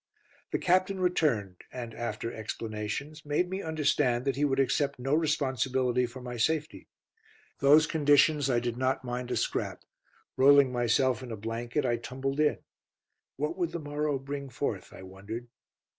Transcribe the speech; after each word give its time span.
The 0.51 0.57
Captain 0.57 0.99
returned 0.99 1.57
and, 1.71 1.93
after 1.93 2.33
explanations, 2.33 3.23
made 3.23 3.47
me 3.47 3.61
understand 3.61 4.25
that 4.25 4.35
he 4.35 4.43
would 4.45 4.59
accept 4.59 4.97
no 4.97 5.13
responsibility 5.13 6.07
for 6.07 6.23
my 6.23 6.37
safety. 6.37 6.87
Those 7.59 7.85
conditions 7.85 8.49
I 8.49 8.59
did 8.59 8.77
not 8.77 9.03
mind 9.03 9.29
a 9.29 9.35
scrap. 9.37 9.83
Rolling 10.37 10.71
myself 10.71 11.21
in 11.21 11.31
a 11.31 11.37
blanket, 11.37 11.85
I 11.85 11.97
tumbled 11.97 12.39
in. 12.39 12.57
"What 13.35 13.59
would 13.59 13.73
the 13.73 13.79
morrow 13.79 14.17
bring 14.17 14.49
forth?" 14.49 14.91
I 14.91 15.03
wondered. 15.03 15.49